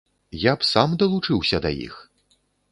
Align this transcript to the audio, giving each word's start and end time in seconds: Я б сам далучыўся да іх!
Я 0.43 0.53
б 0.61 0.65
сам 0.69 0.95
далучыўся 1.03 1.63
да 1.69 1.75
іх! 1.85 2.03